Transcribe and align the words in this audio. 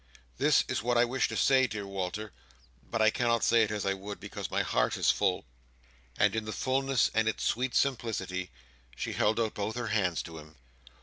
This 0.39 0.63
is 0.67 0.81
what 0.81 0.97
I 0.97 1.05
wished 1.05 1.29
to 1.29 1.37
say, 1.37 1.67
dear 1.67 1.85
Walter, 1.85 2.33
but 2.89 3.03
I 3.03 3.11
cannot 3.11 3.43
say 3.43 3.61
it 3.61 3.69
as 3.69 3.85
I 3.85 3.93
would, 3.93 4.19
because 4.19 4.49
my 4.49 4.63
heart 4.63 4.97
is 4.97 5.11
full." 5.11 5.45
And 6.17 6.35
in 6.35 6.47
its 6.47 6.57
fulness 6.57 7.11
and 7.13 7.27
its 7.27 7.43
sweet 7.43 7.75
simplicity, 7.75 8.49
she 8.95 9.13
held 9.13 9.39
out 9.39 9.53
both 9.53 9.75
her 9.75 9.89
hands 9.89 10.23
to 10.23 10.39
him. 10.39 10.55